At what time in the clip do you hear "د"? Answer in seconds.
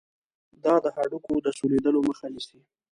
0.83-0.85, 1.45-1.47